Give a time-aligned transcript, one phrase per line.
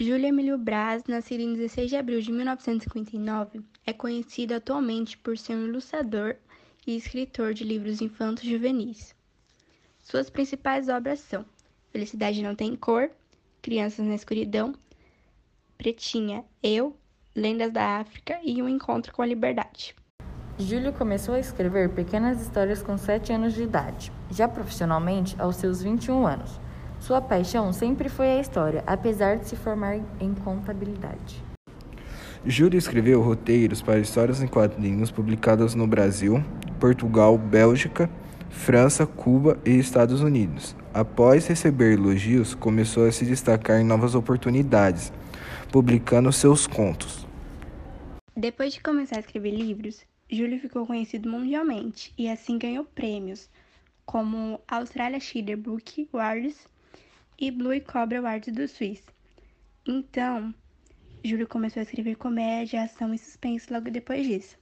[0.00, 5.56] Júlio Emílio Braz, nascido em 16 de abril de 1959, é conhecido atualmente por ser
[5.56, 6.36] um ilustrador
[6.86, 9.12] e escritor de livros infantos juvenis.
[9.98, 11.44] Suas principais obras são
[11.90, 13.10] Felicidade Não Tem Cor,
[13.60, 14.72] Crianças na Escuridão,
[15.76, 16.96] Pretinha, Eu,
[17.34, 19.96] Lendas da África e Um Encontro com a Liberdade.
[20.60, 25.82] Júlio começou a escrever pequenas histórias com 7 anos de idade, já profissionalmente aos seus
[25.82, 26.67] 21 anos.
[27.00, 31.42] Sua paixão sempre foi a história, apesar de se formar em contabilidade.
[32.44, 36.42] Júlio escreveu roteiros para histórias em quadrinhos publicadas no Brasil,
[36.78, 38.10] Portugal, Bélgica,
[38.50, 40.76] França, Cuba e Estados Unidos.
[40.92, 45.12] Após receber elogios, começou a se destacar em novas oportunidades,
[45.70, 47.26] publicando seus contos.
[48.36, 53.48] Depois de começar a escrever livros, Júlio ficou conhecido mundialmente e assim ganhou prêmios,
[54.04, 56.56] como Australia Schiller Book Awards
[57.38, 59.04] e Blue Cobra Awards do Swiss.
[59.86, 60.54] Então,
[61.24, 64.56] Júlio começou a escrever comédia, ação e suspense logo depois disso.